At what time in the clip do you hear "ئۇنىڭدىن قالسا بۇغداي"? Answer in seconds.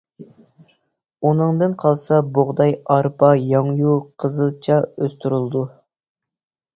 1.31-2.73